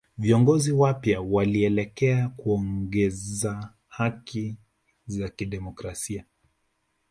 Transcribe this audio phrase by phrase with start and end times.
[0.17, 4.55] Viongozi wapya walielekea kuongeza haki
[5.07, 6.25] za kidemokrasia